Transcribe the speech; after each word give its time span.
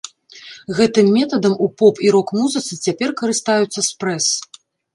Гэтым 0.79 1.11
метадам 1.17 1.53
у 1.67 1.67
поп- 1.83 2.01
і 2.07 2.15
рок-музыцы 2.17 2.73
цяпер 2.89 3.15
карыстаюцца 3.23 3.87
спрэс. 3.93 4.33